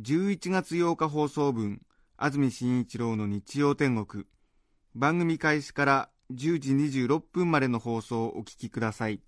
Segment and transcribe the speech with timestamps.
[0.00, 1.80] 11月8日放送分
[2.16, 4.26] 安住紳一郎の日曜天国。
[4.94, 9.20] 番組開始から10時26分までの放送をお聞きください。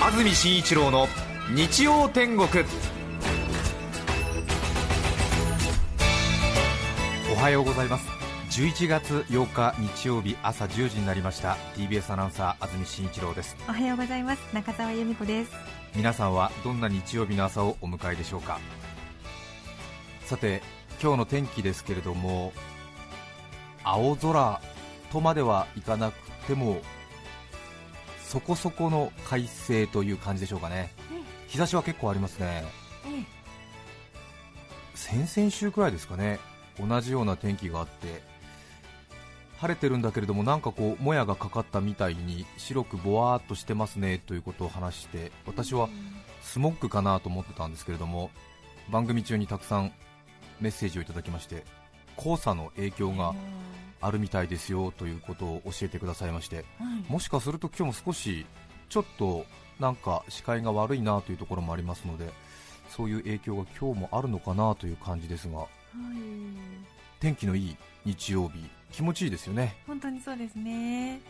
[0.00, 1.06] 安住紳一郎の
[1.54, 2.48] 日曜天国。
[7.30, 8.15] おはようございます。
[8.56, 11.58] 11月8日日曜日朝10時になりました。
[11.76, 13.54] TBS アナウンサー安住紳一郎です。
[13.68, 14.40] おはようございます。
[14.54, 15.52] 中澤由美子です。
[15.94, 18.58] 皆さんはどんな日曜日の朝をお迎えでしょうか？
[20.24, 20.62] さて
[21.02, 22.54] 今日の天気ですけれども
[23.84, 24.62] 青空
[25.12, 26.80] とまではいかなくても
[28.24, 30.94] そこそこの快晴という感じでしょうかね。
[31.48, 32.64] 日差しは結構ありますね。
[34.94, 36.40] 先々週くらいですかね
[36.80, 38.34] 同じような天気があって
[39.58, 45.88] 晴れてるんだけれどもなんかこうもやがかかったみたいに白くぼわーっとしてますねということを話して私は
[46.42, 48.30] スモッグかなと思ってたんですけれども
[48.90, 49.92] 番組中にたくさん
[50.60, 51.64] メッセージをいただきまして
[52.16, 53.34] 黄砂の影響が
[54.00, 56.64] あるみたいですよということを教えてくださいまして
[57.08, 58.46] もしかすると今日も少し
[58.88, 59.46] ちょっと
[59.80, 62.30] なんか視界が悪いなというところもありますので
[62.88, 65.66] そういう影響が今日もあるのかなという感じですが
[67.20, 69.76] 天気のいい日曜日気持ちいいですよね。
[69.86, 71.20] 本当にそうですね。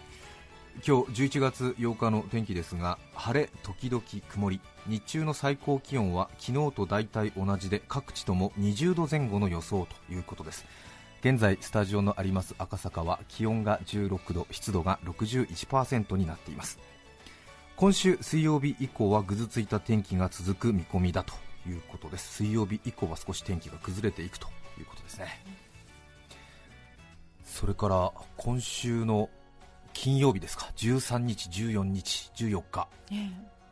[0.86, 4.60] 今日11月8日の天気ですが晴れ時々曇り。
[4.86, 10.66] 日中の最高気温は昨日と大体同じで各地とも20度前後の予想ということです。
[11.20, 16.78] 現在スタジオのあります赤坂は気温が16度湿度が61%になっています。
[17.76, 21.34] 今週水曜日以降はぐずついた天気が続く見込みだと
[21.68, 22.34] いうことです。
[22.34, 24.48] 水曜日以降は少し天気が崩れていくと
[24.78, 25.26] いうことですね
[27.56, 29.30] それから今週の
[29.94, 30.70] 金曜日ですか。
[30.76, 32.86] 13日、14日、14日。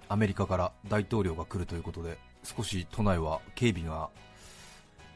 [0.09, 4.09] アメリカから大統領が来るということで少し都内は警備が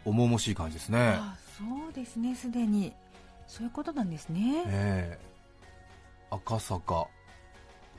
[0.05, 2.35] 重々しい感じですね、あそうですね。
[2.35, 2.93] すでに。
[3.47, 4.65] そういうことなんですね。
[4.67, 5.19] ええ。
[6.31, 7.07] 赤坂、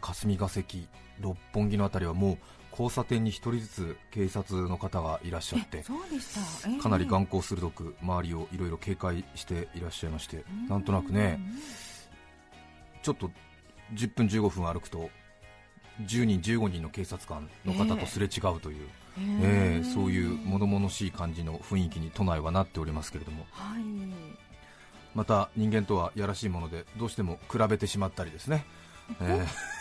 [0.02, 0.88] 霞が関、
[1.20, 2.38] 六本木のあたりはもう
[2.80, 11.42] 交差点に1人ずつ警察の方がいらっしゃってえそうでした、ええかなり眼光鋭く周りをいろいろ警戒していらっしゃいましてなんとなくね
[13.04, 13.30] ちょっと
[13.94, 15.10] 10分15分歩くと
[16.04, 18.90] 10人15人の警察官の方とすれ違うという、うん
[19.42, 23.46] ええそういう物々しい感じの雰囲気に都内はなっておりますけれども。
[23.52, 23.84] はい。
[25.14, 28.64] また人間とはやらしいものでどうしても比べてしまったりですね、
[29.20, 29.79] えー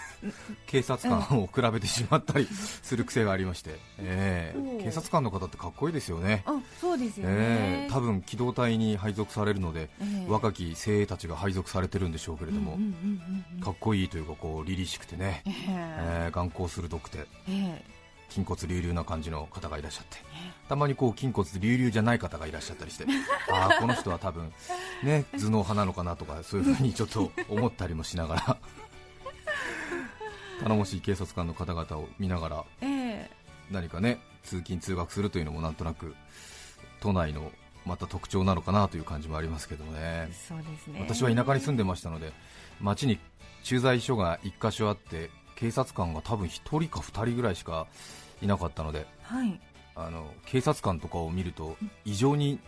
[0.66, 10.26] 警察官を比べてしまったりする癖がありまして、えー警察官の方ってかっこいいですよね、あそうですよね、えー多分機動隊に配属されるので、ええ。
[10.28, 12.78] 若き精鋭たちが配属されてるんでしょうけれども、
[13.62, 15.54] かっこいいというかこう凛々しくてね、ええ。
[15.68, 17.84] えー眼光鋭くてええ。
[18.30, 20.18] 筋骨隆々な感じの方がいらっしゃって。
[20.68, 23.06] たまにこう筋骨隆々じゃない方がいらっしゃったりして。
[23.50, 24.52] ああこの人は多分
[25.02, 28.58] ね頭脳派なのかなとかそういうふうにちょっと思ったりもしながら
[30.62, 33.30] 頼もしい警察官の方々を見ながらええ。
[33.70, 36.14] 何かね通勤通学するというのもなんとなく
[37.00, 37.52] 都内の
[37.84, 40.28] また特徴なのかなという感じもありますけどね。
[40.48, 41.00] そうですね。
[41.00, 42.32] 私は田舎に住んでましたので
[42.80, 43.18] 町に
[43.62, 47.86] 駐在所が1箇所あって警察官が多分1人か2人ぐらいしか
[48.40, 49.60] いなかったのではい。
[49.96, 52.60] あの警察官とかを見ると異常に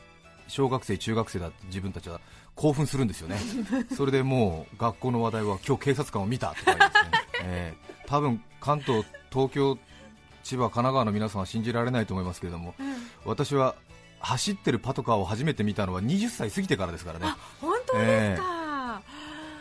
[0.48, 2.20] 小学生、中学生だって自分たちは
[2.56, 3.38] 興奮するんですよね、
[3.96, 7.10] それでもう学校の話題は今日警察官を見たとか言うんですね、
[7.42, 9.78] えー多分関東、東京、
[10.42, 12.74] 千葉、神奈川の皆さんは信じられないと思いますけれども、
[13.24, 13.76] 私は
[14.18, 17.26] 走ってるパトカーを初めて見たのは20歳過ぎてからですからね。
[17.60, 19.02] 本当ですか、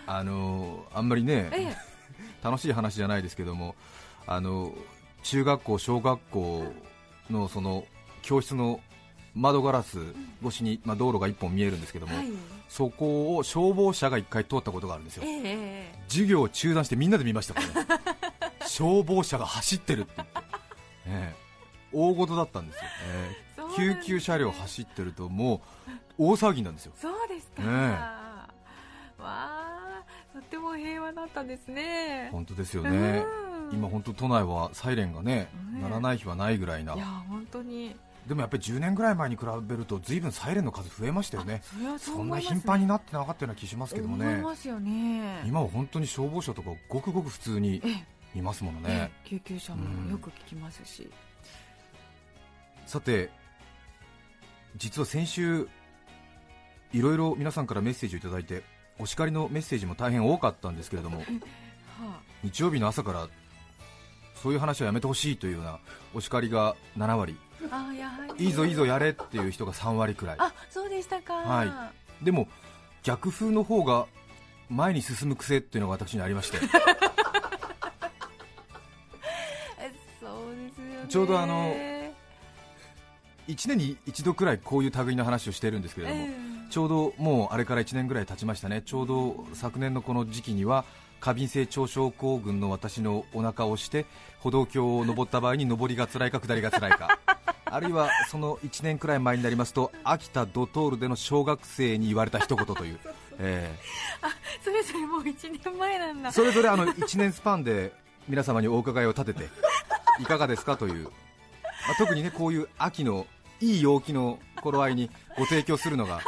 [0.07, 1.77] あのあんまりね、ええ。
[2.43, 3.75] 楽しい話じゃないですけども、
[4.25, 4.73] あの
[5.21, 6.73] 中学校、小学校
[7.29, 7.85] のその
[8.23, 8.79] 教室の
[9.35, 9.99] 窓ガラス
[10.43, 12.27] 越しに、まあ、道路が1本見えるんですけども、はい。
[12.67, 15.23] そこを消防車が1回通ったことがあるんですよ。
[15.25, 17.73] え、ええ授業を中断してみんなで見ましたからね、
[18.67, 20.33] 消防車が走ってるって言って、
[21.07, 21.49] ええ。
[21.91, 23.53] 大事だったんですよ、ええ。
[23.55, 25.61] そうなんです救急車両走ってるとも
[26.17, 26.93] う大騒ぎなんですよ。
[26.95, 27.71] そうですか、ねえ。
[27.71, 28.19] わ
[29.19, 30.03] あ
[30.33, 32.29] とってもも平和だったですね。
[32.31, 33.25] 本当ですよね、
[33.71, 33.77] うん。
[33.77, 36.93] 今、本当都内はサイレンがね、うん鳴らない日はないぐらいな。
[36.95, 37.95] いや本当に
[38.29, 44.43] でもやっぱり10年ぐらい前に比べると、ずいぶんサイレンの数増えましたよね、それはそんな頻繁になってなかったような気しますけどもね、
[44.79, 45.41] ね。
[45.47, 48.05] 今は本当に消防車とかごくごく普通にええ。
[48.35, 48.87] 見ますものね。
[48.89, 49.11] え。
[49.25, 51.09] え救急車もよく聞きますし、
[52.85, 53.31] さて
[54.75, 55.67] 実は先週
[56.93, 58.61] いろいろ皆さんからメッセージをいただいて
[58.99, 61.23] お叱りのメッセージも大変多かったんですけれども。
[61.99, 63.27] は日曜日の朝から
[64.35, 65.79] そういう話はやめてほしいというような
[66.13, 67.35] お叱りが7割
[68.37, 70.35] いいぞいいぞやれっていう人が3割くらい。
[70.39, 71.33] あそうでしたか。
[71.33, 71.91] は
[72.21, 72.47] でも
[73.03, 74.07] 逆風の方が
[74.69, 76.57] 前に進む癖っていうのが私にありまして。
[79.79, 81.07] えそうですよね。
[81.09, 81.73] ちょうどあの
[83.47, 90.85] 1年に1度くらいこういう類の話をしてるんですけれども、えちょうどもうあれから1年ぐらい経ちましたね、ちょうど昨年のこの時期には
[91.19, 94.05] 過敏性腸症候群の私のお腹を押して
[94.39, 97.19] 歩道橋を登った場合に上りが辛いか下りが辛いか
[97.71, 102.99] あるいはその1年くらい前になりますと秋田ドトールでの小学生に言われた一言という、
[103.39, 103.75] え
[104.63, 106.29] それぞれもう1年前なんだ。
[106.29, 107.93] ーそれぞれあの1年スパンで
[108.27, 109.49] 皆様にお伺いを立てて
[110.19, 111.09] いかがですかという、ま
[111.91, 113.27] あ特にねこういう秋の
[113.61, 116.21] いい陽気の頃合いにご提供するのが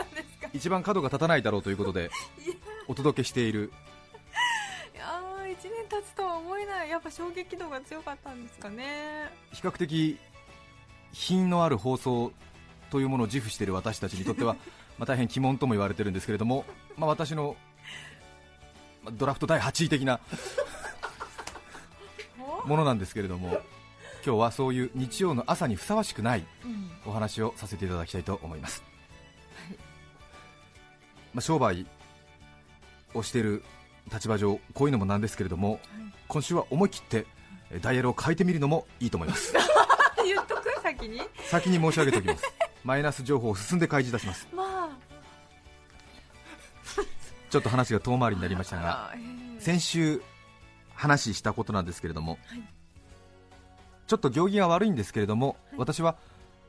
[0.52, 2.10] 一番角が立たないだろうということで
[2.88, 3.72] お届けしている。
[4.94, 6.90] いやー1年経つとは思えない。
[6.90, 9.30] やっぱ衝撃度が強かったんですかね。
[9.52, 10.18] 比較的
[11.12, 12.32] 品のある放送
[12.90, 14.56] というものを自負している私たちにとっては、
[14.98, 16.64] まあ、大変鬼門とも言われてるんですけれども、
[16.96, 17.56] まあ、私の
[19.02, 20.20] まあドラフト第8位的な
[22.66, 23.60] ものなんですけれども
[24.24, 26.90] 今日はそういう日曜の朝にふさわしくないうん。
[27.04, 28.84] お話をさせていただきたいと思います、
[31.34, 31.86] まあ、商売
[33.14, 33.64] をしている
[34.12, 35.80] 立場上こういうのもなんですけれども、
[36.28, 37.26] 今週は思い切って
[37.72, 39.54] えダイヤルを変えてみるのもいいと思います
[41.02, 41.20] 先に？
[41.44, 42.44] 先に申し上げておきます。
[42.84, 44.48] マイナス情報を進んで開示いたします。
[44.54, 44.88] まあ。
[47.50, 49.14] ちょっと話が遠回りになりましたが
[49.58, 50.22] 先週
[50.94, 52.62] 話したことなんですけれども、はい。
[54.06, 55.78] ちょっと行儀が悪いんですけれども、はい。
[55.78, 56.16] 私は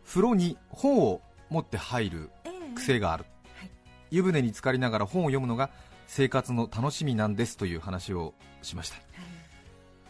[0.05, 2.75] 風呂に本を持って入るええ。
[2.75, 3.25] 癖がある、
[3.57, 3.71] はい。
[4.11, 5.69] 湯船に浸かりながら本を読むのが
[6.07, 8.97] 生活の楽しみなんですという話をしました。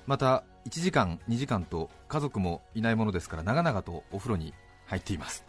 [0.08, 4.54] また1時間2時間と家族もいないものですから長々とお風呂に
[4.86, 5.44] 入っています、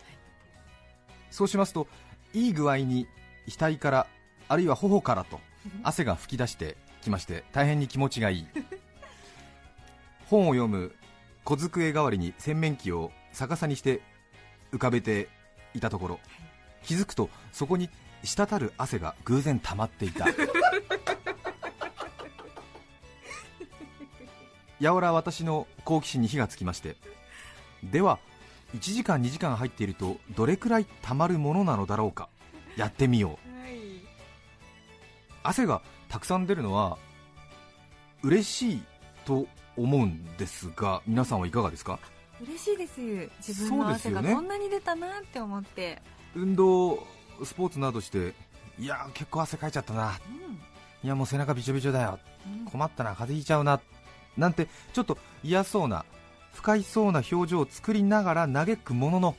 [1.31, 1.87] そうしますと
[2.33, 3.07] いい具合に
[3.47, 4.07] 額から
[4.49, 5.41] あるいは頬からと
[5.83, 8.47] 汗が噴き出してきまして大変に気持ちがいい。
[10.27, 10.95] 本を読む
[11.45, 14.01] 小机代わりに洗面器を逆さにして
[14.73, 15.29] 浮かべて
[15.75, 16.21] いたところ。
[16.83, 17.91] 気づくとそこに
[18.23, 20.27] 滴る汗が偶然溜まっていた。
[24.85, 26.97] やおら私の好奇心に火がつきまして。
[27.83, 28.19] では
[28.75, 32.29] 1時間2時間入っているとどれくらい溜まるものなのだろうか。
[32.77, 33.63] やってみよう。
[33.63, 33.79] はい。
[35.43, 36.99] 汗がたくさん出るのは
[38.23, 38.83] 嬉しい
[39.25, 39.47] と
[39.77, 41.99] 思うんですが皆さんはいかがですか？
[42.43, 43.01] 嬉しいです。
[43.47, 46.03] 自分の汗がこんなに出たなって思って。
[46.35, 47.07] 運動
[47.43, 48.35] スポーツなどして
[48.79, 50.19] いやー結構汗かいちゃったな。
[50.29, 50.55] うん。
[51.03, 52.19] いやもう背中びちょびちょだよ。
[52.47, 52.65] うん。
[52.67, 53.11] 困ったな。
[53.11, 53.81] 風邪ひいちゃうな
[54.37, 56.05] なんてちょっと嫌そうな
[56.55, 59.37] 不快そうな表情を作りながら嘆くものの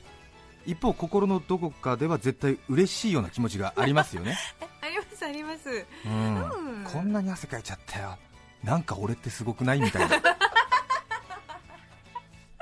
[0.66, 4.36] 一方心のどこかでは絶対嬉しいような気持ちがありますよね、
[4.82, 5.86] ありますあります。
[6.04, 6.34] うん。
[6.34, 6.84] うん。
[6.84, 8.18] こんなに汗かいちゃったよ
[8.62, 10.20] なんか俺ってすごくないみたいな。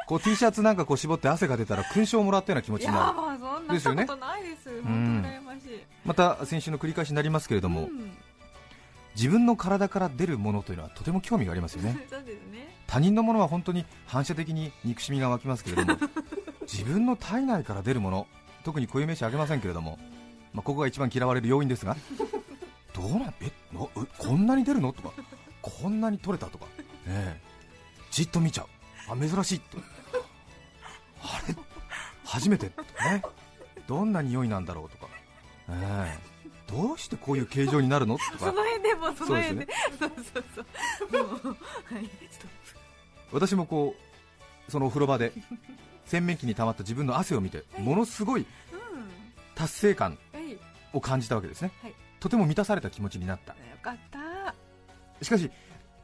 [0.06, 3.14] こう T シャツなんかこう絞って汗が出たら勲章をもらったような気持ちになる。
[3.14, 4.70] まあそんなですよねことないです。
[4.70, 5.82] ん本当羨ましい。
[6.04, 8.16] また先週の繰り返しになりますけれども、うん
[9.14, 11.96] 自分の体から出るものというのはとても興味がありますよね。
[12.10, 12.74] そうですね。
[12.86, 15.98] 他人のものは本当に反射的に憎しみが湧きますけれども
[16.70, 18.26] 自分の体内から出るもの
[18.64, 19.98] 特に固有名詞あげませんけれども、
[20.52, 21.96] まあ、ここが一番嫌われる要因ですが
[22.92, 24.92] どうなんえなえこんなに出るの？
[24.92, 25.12] とか
[25.62, 26.70] こんなに取れたとか、ね
[27.06, 27.40] え、
[28.10, 28.66] じっと見ちゃう。
[29.10, 29.60] あ珍しい。
[29.60, 29.78] と。
[31.22, 31.54] あれ？
[32.24, 32.68] 初めて。
[32.70, 33.22] とかね。
[33.86, 34.90] どんな匂いなんだろう？
[34.90, 35.08] とか、
[35.70, 36.33] ええ
[36.74, 38.16] どうしてこういう形状になるの？
[38.32, 38.38] とか。
[38.38, 39.64] その辺でもうその辺で。
[39.64, 41.56] うそうそうもう
[41.94, 42.10] はい。
[43.32, 43.94] 私もこ
[44.68, 45.32] うそのお風呂場で
[46.04, 48.46] 洗面器に溜まった自分の汗を見てものすごいうん。
[49.54, 50.18] 達成感
[50.92, 51.94] を感じたわけですね、はい。
[52.20, 53.54] とても満たされた気持ちになった。
[53.82, 54.54] かった。
[55.24, 55.50] しかし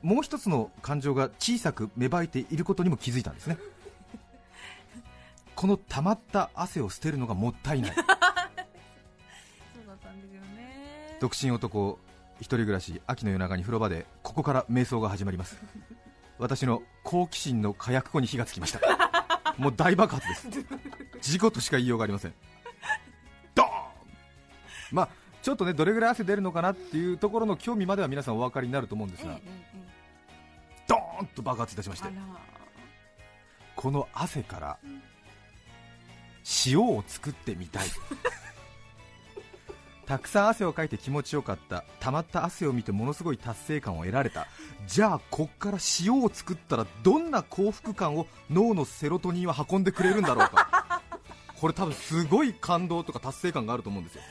[0.03, 3.59] もう一つの感情が小さく芽生えていることにも気づいたんですね。
[5.55, 7.93] この溜まった汗を捨てるのがもったいない。
[7.95, 10.60] そうだったんですよね
[11.21, 11.99] 独身男
[12.41, 15.61] 一人暮らし秋の夜長に風呂場でここから瞑想が始まります。
[16.39, 18.81] 私の好奇心の火薬庫に火がつきました。
[19.59, 20.49] もう大爆発です。
[21.21, 22.35] 事故としか言いようがありません。
[23.55, 23.71] ドーン！
[24.93, 25.09] まあ
[25.43, 29.39] ちょっとねどれぐらい汗出るのかなっていうところの興味までは皆さんお分かりになると思うんですが、
[30.89, 32.09] ドーンと爆発いたしまして
[33.77, 34.79] この汗から
[36.67, 37.89] 塩を作ってみたい
[40.11, 41.85] たくさん汗をかいて気持ちよかった。
[42.01, 44.49] 溜まった汗を見てものすごい達成感を得られた。
[44.89, 51.01] じゃあこっから塩を作ったらどんな幸福感を脳のセロトニンは運んでくれるんだろうか。
[51.61, 54.23] これ多分すごい感動とか達成感があると思うんですよ。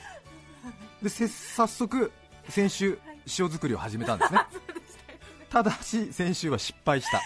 [1.01, 2.11] でせ早速
[2.49, 2.99] 先週
[3.39, 4.41] 塩作りを始めたんですね。
[5.49, 7.21] ただし先週は失敗した。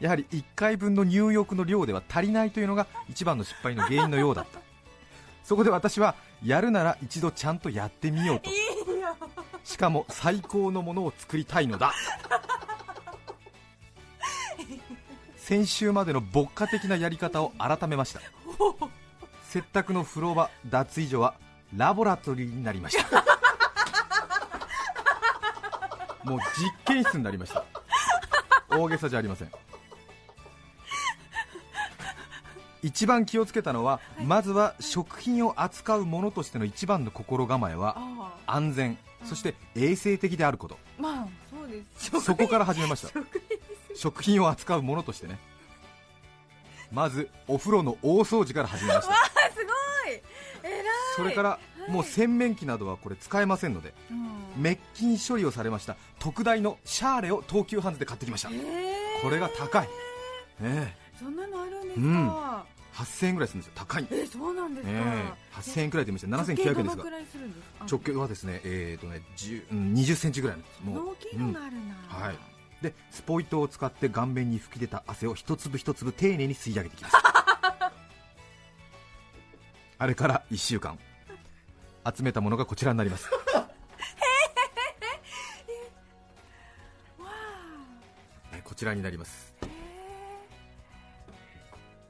[0.00, 4.63] やはり1回分の入浴の量では足りないというのが一番の失敗の原因のようだった
[5.44, 8.50] そこで私はやるなら一度ちゃんとやってみようと。
[8.50, 8.56] いい
[9.00, 9.14] よ。
[9.62, 11.92] しかも最高のものを作りたいのだ。
[15.36, 18.20] 先週までの牧歌的なやり方を改めました。
[19.42, 21.34] 接客の風呂場脱衣所は
[21.76, 23.24] ラボラトリーになりました。
[26.24, 27.64] もう実験室になりました。
[28.70, 29.52] 大げさじゃありません
[32.84, 37.96] 一番気をつけたのは、まずは食品を扱うものとしての一番の心構えは
[38.46, 40.76] 安全そして衛生的であること。
[40.98, 43.08] まあそうですそこから始めました。
[43.96, 45.38] 食品を扱うものとしてね。
[46.92, 49.14] まずお風呂の大掃除から始めました。
[49.14, 49.16] あ
[49.54, 50.20] すごい。
[50.62, 50.84] 偉い。
[51.16, 54.62] それからもう洗面器などはこれ使えませんのでうん。
[54.62, 55.96] 滅菌処理をされました。
[56.18, 58.50] 特大のシャーレを東急ハンズで買ってきました。
[58.50, 59.88] へえこれが高い、
[60.60, 62.26] えそんなのあるんですうん
[62.94, 63.72] 8000円ぐらいするんですよ。
[63.74, 64.94] 高い、えそうなんですか、え。
[64.96, 67.04] え8000円くらいで見ました7900円ですか？
[67.90, 70.80] 直径はですねえーとね10うん20センチぐらいなんです。
[70.84, 71.08] もう。
[71.10, 71.94] 大きいのがあるな、
[72.26, 72.38] はい。
[72.82, 77.16] でスポイトを使って顔面に吹き出た汗を一粒一粒丁寧に吸い上げてきます。
[79.98, 80.98] あれから1週間。
[82.14, 83.30] 集めたものがこちらになります。
[88.52, 89.53] えこちらになります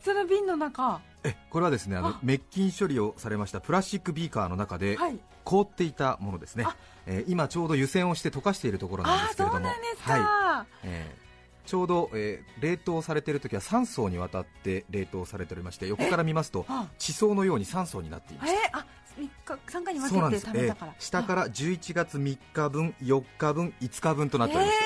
[0.05, 1.01] その瓶の中。
[1.23, 2.13] えこれはですねあのあ。
[2.21, 5.19] 滅菌処理をされましたプラスチックビーカーの中ではい。
[5.45, 6.65] 凍っていたものですね。
[6.67, 9.67] あ、えー今ちょうど湯煎をして溶かしているところなんですけれども。
[9.67, 10.67] はい。
[10.85, 11.25] えー
[11.67, 16.89] ちょうど、えー冷凍されている時は3層にわたって冷凍されておりまして横から見ますとあ。
[16.99, 18.85] 地層のように3層になっていまえすあ
[19.17, 24.85] 三日三回に分けて食べたから、えー下から11月3日分4日分5日分となっておりまして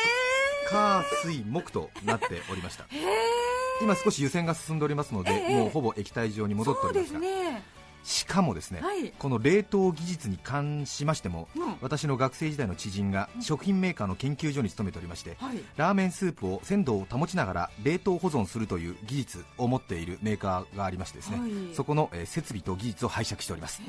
[0.70, 2.84] 火水木となっておりました。
[2.84, 3.47] へえ
[3.80, 7.18] 今少し湯煎が進んでおりますので、ええもうほぼ液体状に戻っておりますが。
[7.20, 7.62] ね。
[8.04, 9.10] しかもですね、はい。
[9.18, 11.74] この冷凍技術に関しましても、うん。
[11.80, 15.58] 私の学生時代の知人が食品メーカーの研究所に勤めておりまして、はい。
[15.76, 21.50] ラーメンスープを鮮度を保ちながら冷凍保存するという技術を持っているメーカーがありましてですね、はい。
[21.74, 23.82] そこの、えー設備と技術を拝借しております。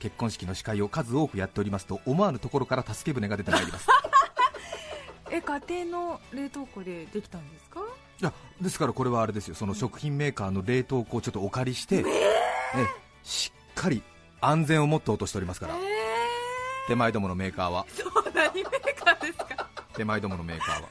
[0.00, 3.86] 結婚式の司会を数多くやっておりますと思わぬところから助け舟が出てまいります。
[5.30, 7.80] え家庭の冷凍庫でできたんですか？
[8.20, 9.54] いやですからこれはあれですよ。
[9.54, 12.04] その食品メーカーの冷凍庫をちょっとお借りして、え
[13.22, 14.02] しっかり
[14.40, 15.74] 安全をもって落としておりますから。
[16.86, 17.86] 手前どものメーカーは。
[17.90, 18.64] そう何メー
[19.04, 19.68] カーですか？
[19.94, 20.88] 手前どものメーカーは。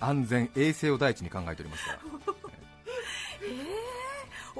[0.00, 1.98] 安全衛生を第一に考えておりますから。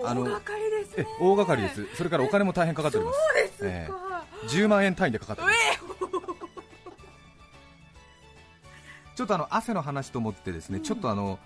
[0.03, 1.97] あの大掛かりですえね大掛かりです。
[1.97, 3.19] それからお金も大変かかっております。
[3.19, 3.89] そうですか、え
[4.49, 5.80] 10万円単位でかかっております
[9.21, 11.39] ちょっとあの汗の話と思ってですね、ちょっとあの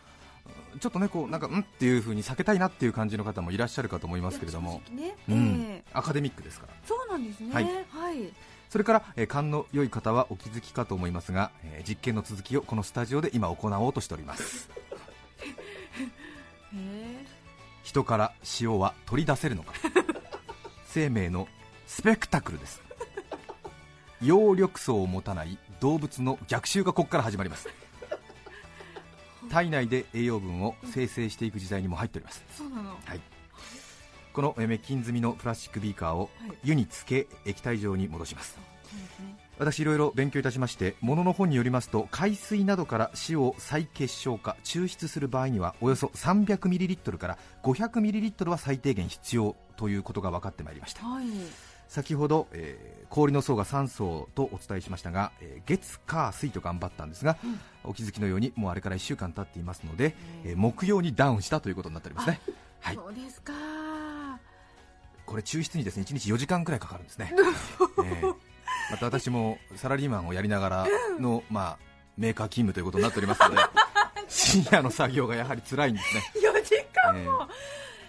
[0.79, 5.67] ちょっとねこうなんかうんっていう風に避けたいなっていう感じの方もいらっしゃるかと思いますけれども、いや正直ね、うん。
[5.73, 5.91] ええ。
[5.93, 6.73] アカデミックですから。
[6.87, 7.53] そうなんですね。
[7.53, 7.61] は
[8.01, 8.23] はい。
[8.23, 8.33] い、
[8.71, 14.71] それから、えー勘の良い方はお気づきかと思いますが、えー実験の続きをこのスタジオで今行おうとしております。
[15.53, 15.57] へ
[16.77, 17.27] え。
[17.83, 19.73] 人から塩は取り出せるのか。
[20.87, 21.49] 生命の
[21.89, 22.81] スペクタクルです。
[24.21, 27.69] 葉緑素を持たない動物の逆襲がここから始まります。
[29.51, 32.43] 体内で栄養分を生成していく時代にも入っております。
[32.57, 32.99] そうなの。
[33.05, 33.21] はい。
[34.33, 36.57] このえー滅菌済みのプラスチックビーカーをはい。
[36.65, 38.59] 湯につけ液体状に戻します。
[39.59, 51.05] 私いろいろ勉強いたしましてものの本によりますと海水などから塩を再結晶化抽出する場合にはおよそ 300ml から 500ml は最低限必要ということが分かってまいりました。
[51.05, 51.27] はい
[51.89, 57.37] 先ほど、えー氷の層が3層とお伝えしましたが、えー月火水と頑張ったんですが、
[57.85, 60.57] お気づきのようにもうあれから1週間経っていますので、えー。
[60.57, 62.41] 木曜にダウンしたということになっておりますね。
[62.81, 62.97] はい。
[62.97, 63.53] そうですか。
[65.27, 68.35] これ抽出にですね1日4時間くらいかかるんですね、えー
[68.91, 70.87] また私もサラリーマンをやりながら
[71.19, 71.79] の、まあ、
[72.19, 73.63] メーカー勤務ということになっておりますので
[74.29, 77.49] 深夜の作業がやはり辛いんですね、4時間えも、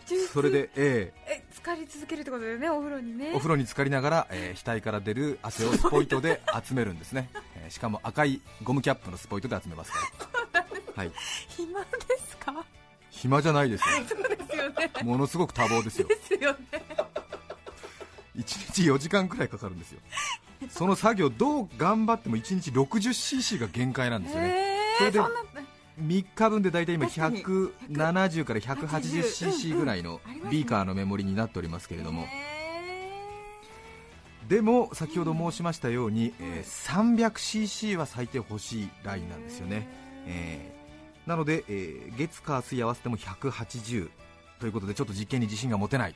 [0.05, 3.29] 充実それで、ええ浸かり続けるってことだよねお風呂にね。
[3.31, 9.97] えお風呂に浸かりながら、えー額から出る汗をスポイトで集めるんですね、えーしかも赤いゴムキャップのスポイトで集めますか
[10.53, 11.11] ら、はい、
[11.49, 11.87] 暇で
[12.29, 12.63] すか？
[13.09, 13.95] 暇じゃないですよ。
[14.07, 14.91] そうですよね。
[15.03, 16.07] ものすごく多忙ですよ。
[16.07, 16.85] ですよね。
[18.37, 18.43] 1
[18.73, 19.99] 日4時間くらいかかるんですよ。
[20.69, 24.49] その作業どう頑張っても1日 60cc が限界なんですよね。
[24.49, 25.19] へそれで
[25.99, 27.43] 3日分で大体今確かに。
[27.43, 32.23] 170から 180cc ぐらいのビーカーのメモリになっておりますけれども。
[32.23, 32.55] へ
[34.47, 39.87] でも先ほど申しましたように、えー 300cc は最低欲しいラインなんですよね、
[40.27, 40.75] えー
[41.27, 44.09] なので、えー月火水合わせても180
[44.59, 46.15] ということでちょっと実験に自信が持てない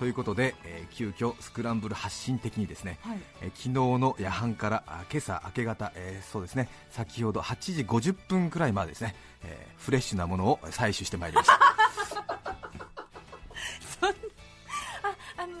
[0.00, 3.18] ということで、えー急遽スクランブル発進的にですね、はい。
[3.42, 9.14] えー昨日の夜半からあ今朝明け方、えーそうですね先ほど8時50分くらいまでですね、
[9.44, 11.54] えーフレッシュなものを採取してまいりました。
[11.60, 11.60] あ
[15.36, 15.52] あの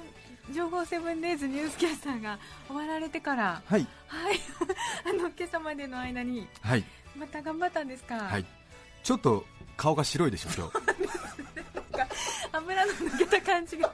[0.54, 3.86] 情報セブンデイズニュースキャスターが終わられてからはい。
[4.06, 4.40] はい。
[5.06, 6.84] あの今朝までの間にはい。
[7.14, 8.16] また頑張ったんですか？
[8.16, 8.46] はい。
[9.02, 9.44] ちょっと
[9.76, 10.72] 顔が白いでしょ今日。
[12.52, 13.92] 油の抜けた感じが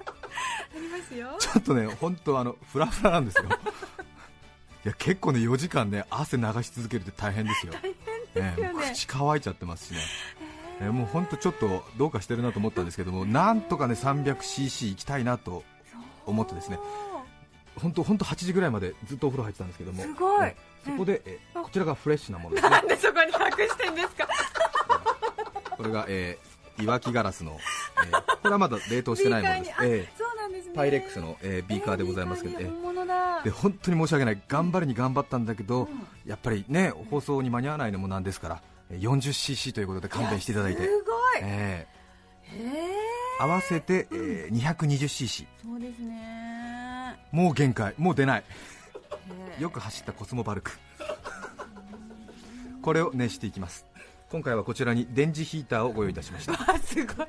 [1.39, 3.45] ちょっとね本当あのフラフラなんですよ。
[4.85, 7.73] いや結構ね4時間ね汗流し続けるって大変ですよ。
[7.73, 8.55] すよね。
[8.57, 10.01] ーもう口乾いちゃってますしね、
[10.81, 15.65] えーもう本当ちょっとどうかしてるなと思ったんですけどもなんとかね 300cc 行きたいなと
[16.27, 16.79] 思ってですね。
[17.81, 20.03] 本当本当8時ぐらいまでずっとお風呂入ってたんですけども。
[20.03, 20.47] すごい。
[20.47, 20.55] えー
[20.87, 22.71] そこで、えこちらがフレッシュなものですね。
[22.71, 24.29] なんでそこに隠してんですか？
[25.77, 27.59] これが、えー、いわきガラスの、
[28.07, 30.23] えーこれはまだ冷凍してないものです
[30.77, 33.43] パイレックスの、えービーカーでございますけど、えー。
[33.45, 34.43] で本当に申し訳ない。
[34.47, 36.07] 頑張るに頑張ったんだけど、うん。
[36.27, 40.83] やっぱりね放送に間に合わないのもなんですからえー 40cc ということで勘弁していただいて。
[40.83, 41.41] すごい。
[41.43, 43.43] えー。
[43.43, 47.19] 合わせて、えー 220cc そうですね。
[47.33, 47.95] もう限界。
[47.99, 48.45] もう出ない。
[49.59, 50.73] よく走ったコスモバルク。
[52.83, 53.85] これを熱していきます
[54.31, 56.53] 今回はこちらに電磁ヒーターをご用意いたしました。
[56.75, 57.27] あすごい。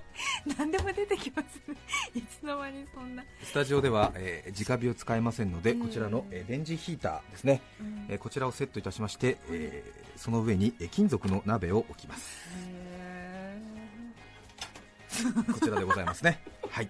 [0.58, 1.76] 何でも出てきますね。
[2.16, 5.80] いつの間にそんな、スタジオでは、えー直火を使えませんのでうん。
[5.82, 7.62] こちらの、えー電磁ヒーターですね、
[8.10, 12.50] えーこちらをセットいたしまして、えーその上に、えー金属の鍋を置きます。
[12.58, 13.62] へ
[15.54, 16.42] こちらでございますね。
[16.70, 16.90] はい。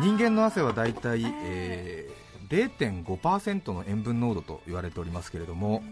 [0.00, 2.22] 人間の汗はだいたい、えー。
[2.52, 5.82] 0.5%の塩分濃度と言われておりますけれども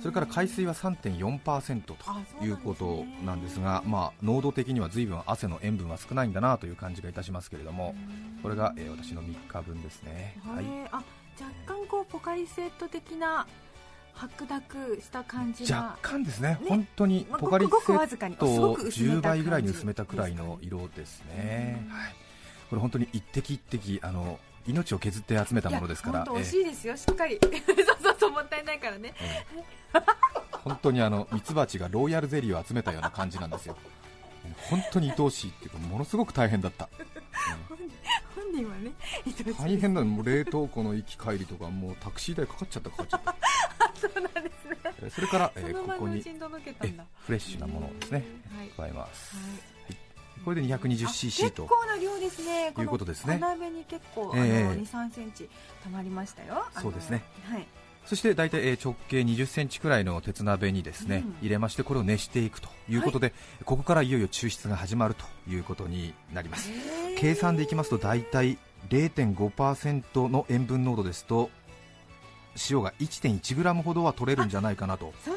[0.00, 1.96] それから海水は3.4%と
[2.44, 7.94] いうことなんですがまあ、濃度的には随分汗の塩分は少ないんだなという感じがいたしますけれども
[8.42, 10.64] これが、えー私の3日分ですね、ははい。
[10.64, 11.04] い、あ若
[11.66, 13.46] 干こうポカリスエット的な
[14.18, 15.78] 白濁した感じが。
[15.78, 16.58] 若干ですね。
[16.60, 16.68] ね。
[16.68, 21.84] 本当にまあポカリスエットをすごく薄め10た倍ぐらいに薄めたくらいの色ですね。
[21.86, 21.94] うん。
[21.94, 22.14] はい、
[22.70, 26.18] これ本当に一滴一滴あの命を削って集めたものですから。
[26.18, 27.38] いや本当美味えしいですよ、しっかり。
[27.42, 27.52] そう
[28.02, 29.14] そうそうもったいないからね。
[29.20, 29.44] え
[29.96, 30.00] え
[30.64, 33.76] 本当にあのミツバチがロイヤルゼリーを集めたような感じなんですよ。
[34.70, 36.88] 本当に愛おしいっていうかものすごく大変だった、
[38.34, 38.92] 本人はね
[39.58, 43.36] 大変なのもう冷凍庫の行き帰りとかもうタクシー代かかっちゃったかかっちゃった。
[43.98, 44.76] そうなんですね。
[45.02, 46.28] えーそれから、えそーここにフ
[47.32, 48.24] レッシュなものをですね
[48.56, 48.68] はい。
[48.76, 49.36] 加えます。
[49.36, 49.77] はい
[50.44, 52.72] これであ 220cc 結と構な量ですね。
[52.78, 53.38] いうことですね。
[53.38, 54.64] 鍋に結構、ええ。
[54.64, 55.48] あの2、3センチ
[55.84, 56.64] 溜まりましたよ。
[56.80, 57.22] そうですね。
[57.44, 57.66] はい。
[58.06, 61.36] そして大体えー直径20センチくらいの鉄鍋にですね、うん。
[61.42, 66.70] 入れましてこれを熱していくということで、ここからいよいよ抽出が始まるということになります。
[67.16, 71.50] 計算でいきますと大体0.5%の塩分濃度ですと
[72.70, 75.12] 塩が 1.1g ほどは取れるんじゃないかなと。
[75.24, 75.32] そ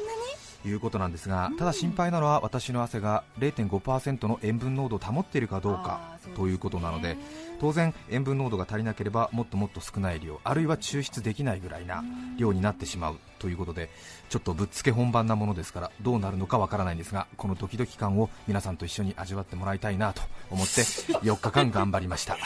[0.65, 1.58] いうことなんですがうん。
[1.58, 7.17] ただ心配なのは私の汗が0.5%の塩分濃度を保っているかどうかということなので
[7.60, 12.04] 当然塩分濃度が足りなければもっともっと少ない量あるいは抽出できないぐらいな
[12.38, 13.89] 量になってしまうということで
[14.30, 20.82] ちょっとぶっつけ本番なものですからどうなるのかわからないんですがこのドキドキ感を皆さんと一緒に味わってもらいたいなと思って
[21.21, 22.36] 4日間頑張りました。
[22.36, 22.39] ど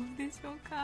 [0.00, 0.76] うでしょうか。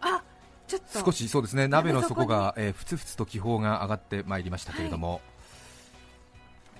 [0.00, 0.22] あ
[0.66, 1.68] 少しそうですね。
[1.68, 5.20] 鍋の底鍋が、えーふつふつと気泡が上がってまいりましたけれども、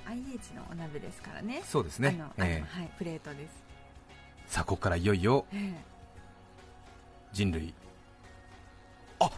[0.06, 1.62] IH のお鍋ですからね。
[1.66, 2.20] そうですね。
[2.38, 5.74] えはいプレートです、ーさあここからいよいよえ
[7.32, 7.74] 人類。
[9.20, 9.30] あ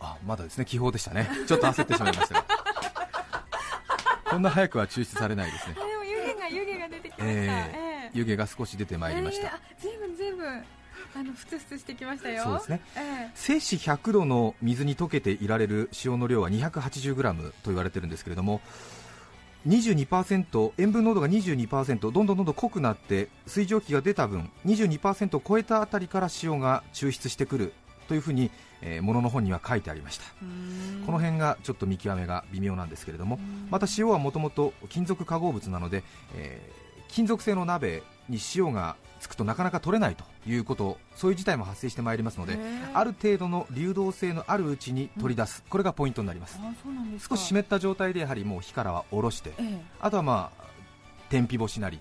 [0.00, 0.64] あまだですね。
[0.64, 1.28] 気泡でしたね。
[1.46, 2.44] ちょっと焦ってしまいましたが。
[4.30, 5.74] こんな早くは抽出されないですね。
[5.74, 8.10] でも湯気が湯気が出てきました、えええ。
[8.14, 10.64] 湯気が少し出てまいりました、ええあ随分随分
[11.14, 12.42] あのふつふつしてきましたよ。
[12.44, 12.80] そうですね。
[12.96, 18.60] え摂氏100度の水に溶けていられる塩の量は 280g と言われてるんですけれども
[19.66, 27.72] 22%塩分濃度が22%どんどんどんどん濃くなって水蒸気が出た分22%を超えたあたりから塩が抽出してくる
[28.08, 28.50] というふうに、
[28.80, 30.24] えー、ものの本には書いてありました。
[31.06, 33.68] この辺がちょっと見極めが微妙なんですけれどもうん。
[33.70, 36.02] また塩はもともと金属化合物なので、
[36.34, 42.58] えー金属製の鍋に塩がつくとなかなか取れないということそういう事態も発生してまいりますので
[42.92, 46.58] ある程度の流動性のあるうちに取り出す、これがポイントになります。
[47.28, 49.80] 少し湿った状態でやはりもう火からは下ろしてええ。
[50.00, 50.61] あとはまあ
[51.32, 51.98] 天日干しなり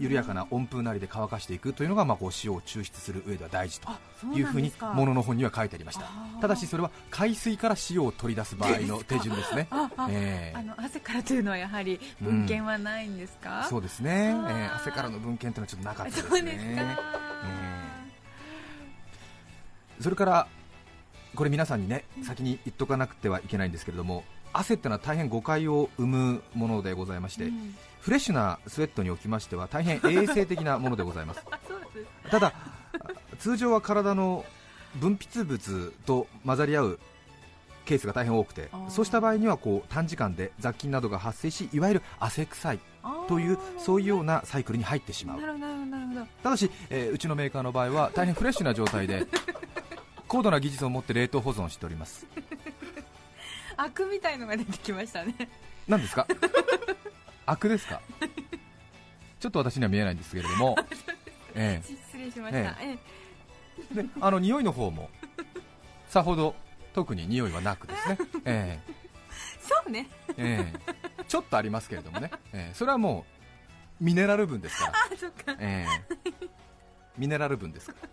[0.00, 3.88] 緩やかな温風なりで乾かしていくというのがまあこう塩を抽出する上では大事と
[4.34, 6.10] いうふうにものの本には書いてありました。
[6.40, 9.68] ただしそれは海水から塩を取り出す場合の手順ですね。
[10.10, 10.58] ええ。
[10.58, 14.70] あの汗からというのはやはり文献はないんですか、そうですね、えあー。
[14.70, 16.28] ー汗からの文献というのはちょっとなかったですね。
[16.28, 16.82] そうですか、
[20.00, 20.48] それから
[21.36, 27.74] これ皆さんにね先に言っとかなくてはいけないんですけれども汗ってのは大変誤解を生むものでございまして、うん。
[28.00, 31.44] フレッシュなスウェットにおきましては大変衛生的なものでございます。
[32.30, 32.52] ただ
[33.38, 34.44] 通常は体の
[34.94, 37.00] 分泌物と混ざり合う
[37.84, 42.80] ケースが大変多くてそうした場合にはこう短時間で雑菌などが発生しいわゆる汗臭い
[43.28, 45.40] というそういうようなサイクルに入ってしまう。
[46.42, 49.26] ただし、えーうちのメーカーの場合は大変フレッシュな状態で
[50.28, 52.26] 高度な技術を持って冷凍保存しております
[53.76, 55.34] アクみたいのが出てきましたね。
[55.86, 56.26] 何ですか？
[57.46, 58.00] アクですか？
[59.40, 60.76] ちょっと私には見えないんですけれども、
[61.54, 62.98] え失礼しました、ええ。
[63.92, 65.10] えであの匂いの方も
[66.08, 66.54] さほど
[66.94, 68.92] 特に匂いはなくですね、 ええ。
[69.60, 70.08] そうね。
[70.38, 70.80] ええ
[71.18, 71.24] え。
[71.28, 72.74] ちょっとありますけれどもね、ええ。
[72.74, 73.26] それはも
[74.00, 75.56] うミネラル分ですから、あそっか。
[75.60, 76.48] ええ。
[77.18, 78.08] ミネラル分ですから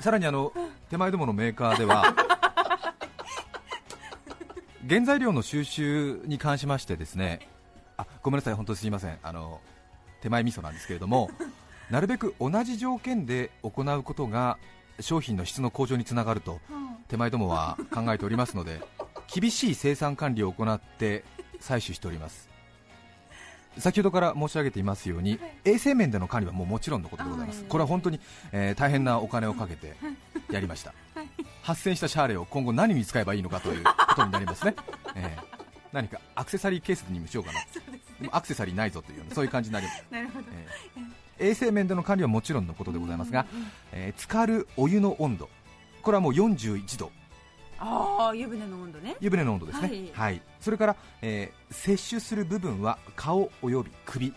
[0.00, 0.52] さらにあの
[0.90, 2.14] 手前どものメーカーでは
[4.88, 7.48] 原材料の収集に関しましてですね
[7.96, 9.18] あごめんなさい本当にすいません。
[9.22, 9.60] あの
[10.20, 11.30] 手前味噌なんですけれども
[11.90, 14.58] なるべく同じ条件で行うことが
[15.00, 16.60] 商品の質の向上につながると
[17.08, 18.80] 手前どもは考えておりますので
[19.32, 21.24] 厳しい生産管理を行って
[21.60, 22.48] 採取しております。
[23.76, 27.64] 先ほどから申し上げていますように、衛生面での管理はもうもちろんのことでございます。
[27.64, 28.20] これは本当に、
[28.52, 29.94] えー大変なお金をかけて
[30.50, 30.94] やりました。
[31.62, 34.74] 発生したシャーレを今後何に使えばいいのかということになりますね、
[35.14, 35.58] えー
[35.90, 37.60] 何かアクセサリーケースにもしようかな。
[37.72, 40.44] そうですでもアクセサリーないぞというそういう感じになります、 なるほど。
[40.52, 43.46] えー衛生面での管理はもちろんのことでございますが、
[43.92, 45.48] えー浸かるお湯の温度。
[46.02, 47.12] これはもう41度。
[47.14, 47.17] あ
[47.80, 49.16] あ湯船の温度ね。
[49.20, 50.42] 湯船の温度ですね、はい。
[50.60, 54.32] それから、えー摂取する部分は顔および首。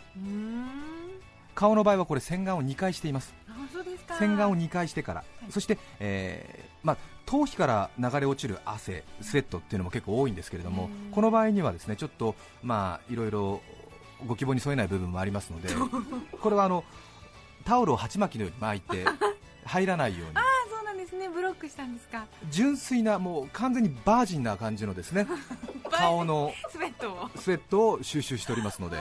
[1.56, 3.34] 顔の場合はこれ洗顔を2回しています。
[3.48, 4.16] あそうですか。
[4.16, 5.52] 洗顔を2回してから、い。
[5.52, 13.62] そして、えーまあ、頭皮から流れ落ちる汗スウェットっていうのも結構多いんですけれどもうんこの場合にはですねちょっとまあいろいろ
[14.28, 15.70] ご希望に添えない部分もありますので
[16.42, 16.84] これはあの
[17.64, 19.06] タオルを鉢巻きのように巻いて
[19.66, 20.36] 入らないように
[21.32, 22.26] ブロックしたんですか？
[22.50, 25.28] 純粋なもう完全にバージンな感じのですね。
[25.92, 27.30] 顔のスウェットを。
[27.38, 28.98] スウェットを収集しておりますので。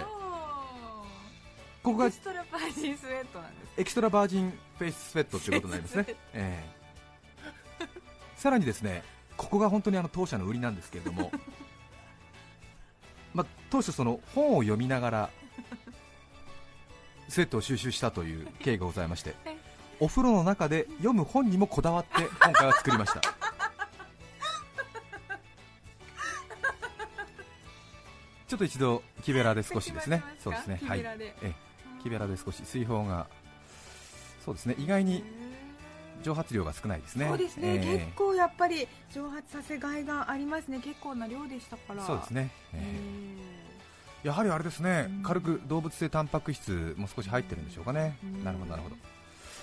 [1.82, 6.04] ここがエクストラバージンスウェットなんですエキストラバージンフェイススウェットということになりますね。
[6.34, 6.64] え
[7.80, 7.86] え。
[8.36, 9.02] さらにですね
[9.38, 11.32] ここが本当にあの当社の売りなんですけれども、
[13.32, 15.30] まあ、当初、その本を読みながら
[17.30, 19.34] スウェットを収集したという経緯がございまして。
[19.46, 19.69] はい
[20.00, 23.20] お風呂の中で読む本にもこだわって 今回は作りました。
[28.48, 30.24] ちょっと一度木べらで少しですね。
[30.42, 30.80] そうですね。
[30.84, 30.98] はい。
[30.98, 31.24] 木べらで。
[31.26, 31.54] ええ。
[32.02, 32.64] 木べらで少し。
[32.64, 33.28] 水泡が
[34.44, 34.74] そうですね。
[34.78, 35.22] 意外に
[36.22, 37.28] 蒸発量が少ないですね。
[37.28, 37.98] そうですね、ええ。
[37.98, 40.80] 結構やっぱり蒸発させがいがありますね。
[40.80, 42.04] 結構な量でしたから。
[42.04, 44.24] そうですね、ええ。
[44.24, 45.22] えやはりあれですね、うん。
[45.22, 48.44] 軽く動物性タンパク質も少し入ってるんでしょうかね、うん。
[48.44, 48.96] なるほどなるほど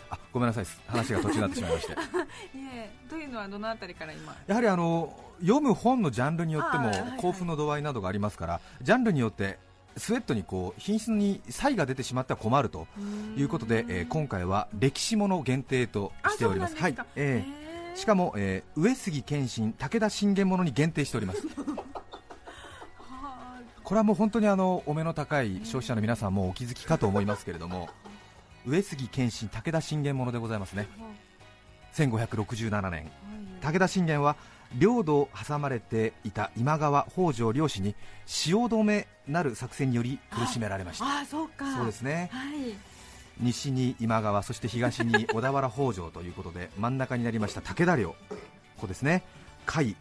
[0.10, 1.96] あごめんなさい話が途中になってしまいまして。
[2.56, 4.36] え いえというのはどのあたりから今？
[4.48, 9.60] やはりあの読む本のジャンルによっても興奮の度合いなどがありますから、ジャンルによって
[9.98, 12.88] スウェットにこう品質に差異が出てしまっては困ると
[13.36, 16.76] いうことで、えー今回は歴史もの限定としております。
[16.76, 17.67] はい、えー
[17.98, 21.43] しかも、えー上杉謙信、武田信玄ものに限定しております。
[23.84, 27.89] これはもう本当にあのお目の高い消費者の皆さんもお気づきかと思いますけれども、
[28.67, 30.88] 上杉謙信、武田信玄ものでございますね。
[31.93, 33.10] 1567年、
[33.62, 34.36] 武田信玄は
[34.77, 41.06] 領土を挟まれていた今川北条両氏に汐留なる作戦により苦しめられました。
[41.06, 41.73] ああそうか。
[41.77, 42.30] そうですね。
[42.34, 42.75] はい。
[43.39, 48.15] 西に今川そして東に 小田原北条ということで真ん中になりました武田領。
[48.30, 49.23] ここですね。
[49.65, 49.95] 甲斐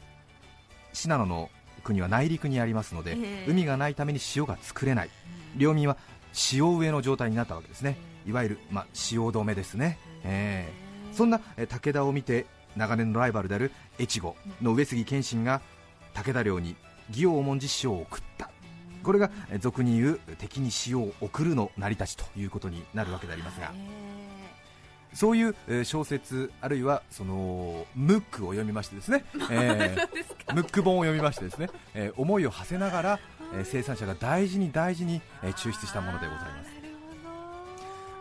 [0.92, 1.50] 信濃の
[1.84, 3.46] 国は内陸にありますので、ええ。
[3.48, 5.10] 海がないために塩が作れない。
[5.56, 5.96] 領民は
[6.52, 7.96] 塩植えの状態になったわけですね
[8.26, 11.14] いわゆる、まあ、塩止めですね、ええ。
[11.14, 15.60] そんなえー武田を見て長年のライバルである越後の上杉謙信が
[16.14, 16.76] 武田領に
[17.10, 18.50] 義を重んじ塩を送った。
[19.02, 23.72] これがえー俗に言う敵に塩を送るの成り立ちということになるわけでありますが。
[25.14, 33.20] そういうえー小説あるいはそのムックを読みましてですね、 えームック本を読みましてですね、えー思いを馳せながら、
[33.54, 36.65] えー生産者が大事に大事に、えー抽出したものでございます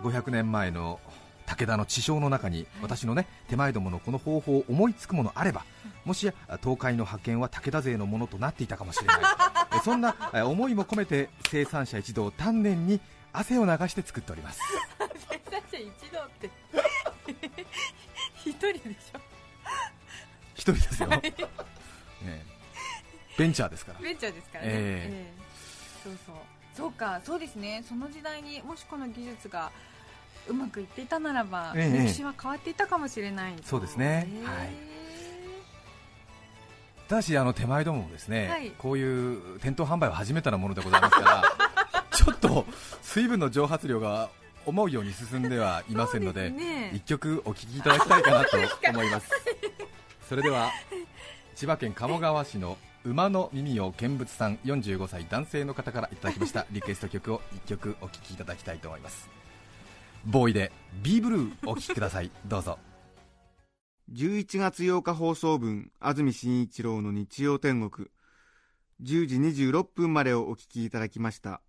[0.02, 1.00] 500年前の
[1.46, 5.64] 武田の地匠の中に私のね手前どものこの方法を思いつくものあれば
[6.06, 9.18] もしや東海の派遣は武田勢のものとなっていたかもしれない。
[9.76, 13.00] えそんなえ思いも込めて生産者一同丹念に
[13.34, 14.62] 汗を流して作っております。
[15.30, 16.50] 生産者一同って。
[18.46, 19.20] 一人でしょ。
[20.54, 21.34] 一人ですよ、え
[22.24, 22.44] え。
[23.38, 24.00] ベンチャーですから。
[24.00, 25.34] ベンチャーですからね、ええ。
[26.04, 26.36] そうそう
[26.76, 27.84] そうかそうですね。
[27.88, 29.72] その時代にもしこの技術が
[30.48, 33.54] うまくいっていたならば、ええ歴史は変わっていたかもしれない。
[33.64, 34.28] そうですね。
[34.30, 34.70] へえはい。
[37.08, 38.72] ただしあの手前どももですね、はい。
[38.78, 41.44] こういう店頭販売を始めたものでございますから
[42.12, 42.66] ちょっと
[43.02, 44.30] 水分の蒸発量が
[44.66, 46.92] 思うように進んではいませんのでね。
[46.94, 48.58] 一曲お聴きいただきたいかなと
[48.90, 49.30] 思います。
[50.28, 50.72] それでは
[51.56, 56.66] 千葉県鴨川市の馬の耳を見物さん45歳男性の方からいただきました。
[56.72, 59.30] リクエスト曲を一曲お聴きいただきたいと思います。
[60.26, 60.72] ボーイで
[61.04, 62.32] B ブルーお聴きください。
[62.46, 62.80] どうぞ。
[64.12, 68.10] 11月8日放送分安住紳一郎の日曜天国。
[69.04, 71.62] 10時26分までをお聞きいただきました。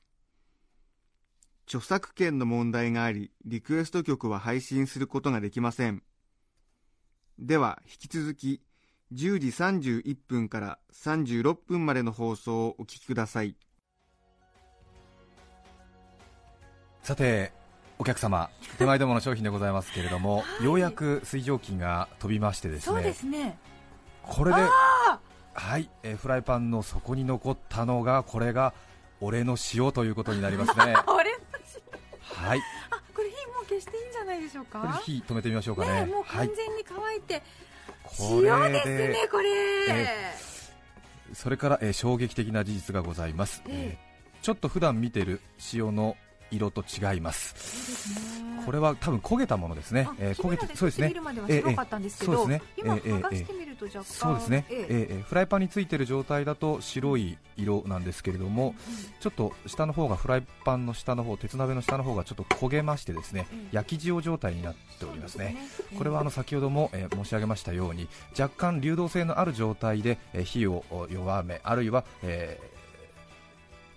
[1.66, 6.02] 著作権の問題がありリクエスト曲は配信することができません。
[7.38, 8.62] では引き続き
[9.16, 13.56] 10時31分から36分までの放送をお聞きください。
[17.02, 17.52] さて
[17.98, 23.58] お客様 手前どもの商品でございますけれども、ようやく水蒸気が飛びましてですそうでねすね。
[24.22, 25.18] これであ
[25.54, 28.74] はい、えーフライパンの底に残ったのがこれが
[29.22, 30.92] 俺の塩ということになりますね。
[30.94, 31.30] ああれ
[32.20, 32.60] はい。
[32.90, 34.80] あこれ火もう消していいんじゃないでしょうか？
[34.80, 36.04] これ火止めてみましょうかね。
[36.04, 36.48] ねもうはい。
[36.48, 37.42] 完全に乾いて、
[38.06, 39.48] これ塩ですねこれ、
[39.88, 40.34] え
[41.32, 43.98] それから、えー衝撃的な事実がございます、ええ。
[43.98, 44.06] えー
[44.42, 45.40] ちょっと普段見てる
[45.72, 46.16] 塩の
[46.52, 48.14] 色と違います。
[48.40, 48.62] ね。
[48.64, 50.06] これは多分焦げたものですね。
[50.08, 51.12] あ、えー焦げててそうですね。
[51.48, 52.62] 白かったんですけど、ええそうですね。
[52.76, 58.74] 今ええ剥がしてみると若干、そうですね、ええフライパンについてる状態だと白い色なんですけれども、
[59.20, 65.56] ちょっと下の方がフライパンの下の方鉄鍋の下の方がちょっと焦げましてですね、ええ焼き塩状態になっておりますね。
[65.96, 68.08] これはあの先ほども、えー申し上げましたように
[68.38, 72.76] 若干流動性のある状態で、えー火をお弱めあるいは、えー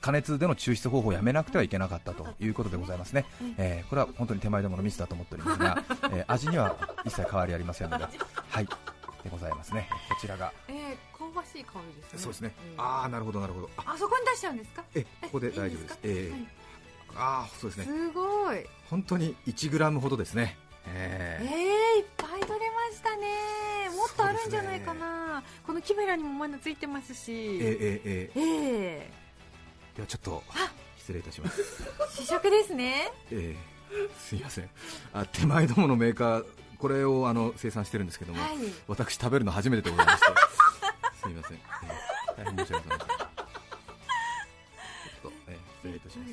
[0.02, 3.26] 加熱での抽出方法をやめなくてはいけなかったということでございますね、
[3.58, 8.06] えーこれは本当に手前どものミスだと思っておりますが、えー味には一切変わりありませんので、
[8.50, 8.68] はい、
[9.24, 12.20] でございますね、こちらが、ええ香ばしい香りですね。
[12.20, 12.54] そうですね。
[12.58, 13.84] ええ、ああ、なるほど、なるほど、あ。
[13.94, 14.84] あそこに出しちゃうんですか？
[14.96, 15.98] えここで大丈夫です、い。
[16.04, 16.46] えー。
[17.16, 18.66] ああ、そうですね、すごい。
[18.90, 21.46] 本当に1グラムほどですね、ええ
[21.98, 23.90] えいっぱい取れましたね。
[23.96, 27.32] もっとあるんじゃないかな、この木べらにもまだついてますし。
[27.32, 30.44] ー、えー、えー、えええー、ではちょっと
[30.98, 31.62] 失礼いたします。
[32.16, 33.12] 試食ですね。
[33.32, 33.80] えー。
[34.20, 34.70] すいません。
[35.14, 36.46] あ手前どものメーカー
[36.80, 38.58] これをあの生産してるんですけども、はい。
[38.88, 40.26] 私食べるの初めてでございまして。
[41.22, 43.18] すいません、えー大変申し訳ございません。
[43.18, 43.28] ちょっ
[45.24, 46.32] と、えー失礼いたします、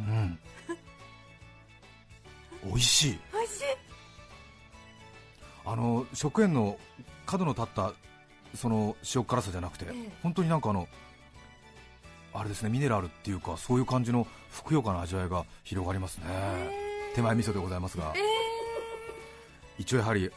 [0.00, 0.38] うん。
[2.64, 3.18] 美味しい。
[3.32, 3.64] 美味しい。
[5.66, 6.78] あの食塩の
[7.26, 7.92] 角の立った
[8.54, 10.12] その塩辛さじゃなくて、ええ。
[10.22, 10.88] 本当になんかあの
[12.34, 16.24] あれですねミネラルっていうかそういう感じのふくよかな味わいが広がりますね、
[17.14, 18.20] 手前味噌でございますが、え
[19.78, 20.30] 一応やはり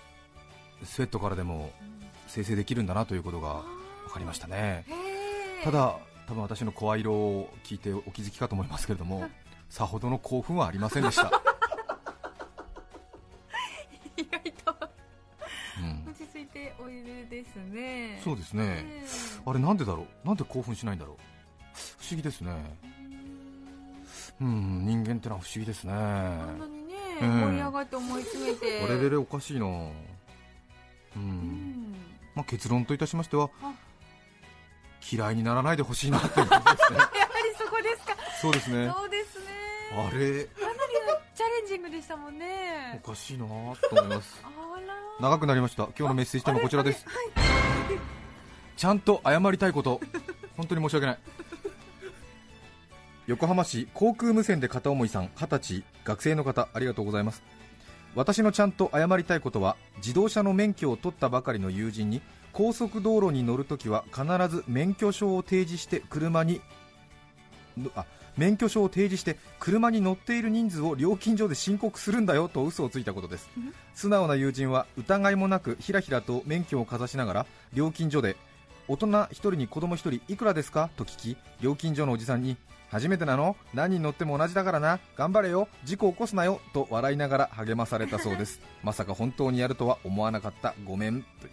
[0.84, 1.72] スウェットからでも
[2.28, 3.62] 生成できるんだなということが
[4.06, 4.86] 分かりましたね。
[4.88, 9.28] えええただ多分私の声色を聞いてお気づきかと思いますけれども
[9.70, 11.32] さほどの興奮はありませんでした、
[14.18, 14.76] 意外と。
[15.80, 16.06] うん。
[16.12, 18.22] 落ち着いておいるですね。
[18.24, 19.06] そうですね、え
[19.46, 20.28] あれなんでだろう？
[20.28, 21.18] なんで興奮しないんだろう？
[22.08, 22.52] 不思議ですね。
[24.40, 25.92] うん人間ってのは不思議ですね。
[25.92, 27.40] えあんなにね、うん。
[27.42, 28.82] 盛り上がって思い詰めて。
[28.82, 29.66] あれれれおかしいな。
[29.66, 29.70] う
[31.18, 31.22] うん。
[31.22, 31.96] ん
[32.34, 33.74] まあ、結論といたしましてはあ。
[35.12, 36.98] 嫌いにならないでほしいなという感じですね。
[37.00, 38.16] やはりそこですか。
[38.42, 38.90] そうですね。
[38.90, 39.46] そうですね。
[39.92, 40.46] あれ？
[40.46, 43.02] かなりのチャレンジングでしたもんね。
[43.04, 43.52] おかしいなと
[43.92, 44.42] 思います。
[45.20, 45.84] 長くなりました。
[45.88, 47.06] 今日のメッセージテーマこちらです。
[47.06, 47.16] はい。
[48.78, 50.00] ちゃんと謝りたいこと。
[50.56, 51.20] 本当に申し訳ない
[53.28, 57.44] 横浜市航空無線で片思いさん20歳学生の方ありがとうございます。
[58.16, 62.22] 私のちゃんと謝りたいことは自動車の免許を取ったばかりの友人に
[62.54, 66.62] 高速道路に乗るときは必ず免許証を提示して車に
[67.96, 68.06] あ
[68.38, 73.50] 免許証を提示して車に乗っている人数を料金所で申告するんだよと嘘をついたことです。
[73.94, 78.38] 素直な友人は疑いもなくひらひらと免許をかざしながら料金所で
[78.88, 80.90] 大人1人に子供1人いくらですか？
[80.96, 82.56] と聞き料金所のおじさんに
[82.90, 83.56] 初めてなの？
[83.74, 85.00] 何人乗っても同じだからな。
[85.16, 85.68] 頑張れよ。
[85.84, 86.62] 事故起こすなよ。
[86.74, 88.62] と笑いながら励まされたそうです。
[88.84, 90.74] まさか本当にやるとは思わなかった。
[90.86, 91.24] ごめん。
[91.24, 91.48] と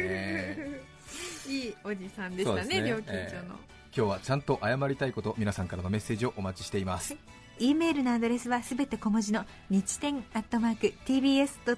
[0.00, 0.80] いう、ね
[1.48, 2.88] いいおじさんでしたねね。
[2.88, 7.16] 料金所の、え今日はちゃんと謝りたいこと皆さんからのメッセージをお待ちしています。
[7.58, 11.70] E メールのアドレスはすべて小文字の日天アットマーク tbs.co.jp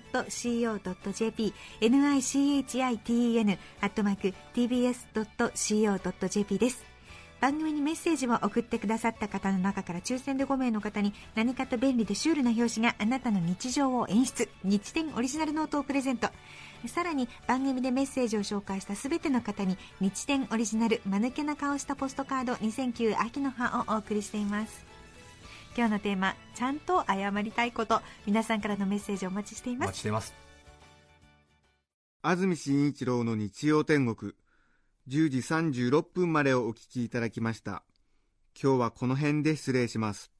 [1.81, 4.33] nichiten アットマーク
[5.51, 6.92] tbs.co.jp です
[7.43, 14.49] 番組にメッセージを送ってくださった方の中から抽選で5名の方に何かと便利でシュールな表紙があなたの日常を演出。
[14.63, 16.29] 日天オリジナルノートをプレゼント。
[16.87, 24.87] さらに番組でメッセージを紹介したすべての方に日天オリジナル間抜けな顔したポストカード2009秋の葉をお送りしています。
[25.77, 28.03] 今日のテーマちゃんと謝りたいこと。
[28.25, 29.89] 皆さんからのメッセージをお待ちしています。
[29.89, 30.33] 待ちしています。
[32.23, 34.33] 安住紳一郎の日曜天国。
[35.09, 37.83] 10時36分までをお聞きいただきました。
[38.61, 40.31] 今日はこの辺で失礼します。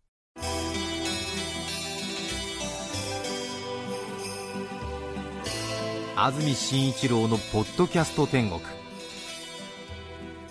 [6.15, 8.61] 安住紳一郎のポッドキャスト天国。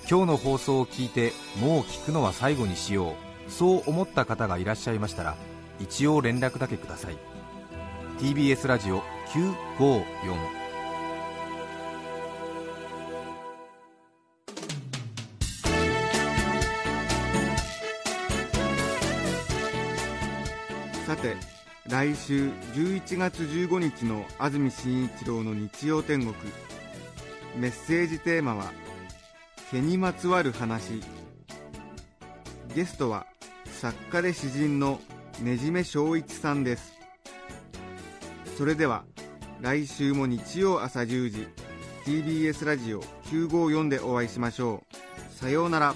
[0.09, 3.11] 今日の放送を聞いてもう聞くのは最後にしよ
[3.47, 3.49] う。
[3.49, 5.37] そう思った方がいらっしゃいましたら
[5.79, 7.17] 一応連絡だけください。
[8.19, 10.60] TBS ラジオ954
[21.21, 21.35] て
[21.87, 26.33] 来週11月15日の安住紳一郎の日曜天国。
[27.57, 28.71] メッセージテーマは
[29.71, 31.03] 「毛にまつわる話」
[32.73, 33.27] ゲストは
[33.65, 34.99] 作家で詩人の
[35.41, 36.93] ねじめ正一さんです。
[38.57, 39.03] それでは
[39.59, 41.47] 来週も日曜朝10時
[42.05, 45.39] TBS ラジオ954でお会いしましょう。
[45.39, 45.95] さようなら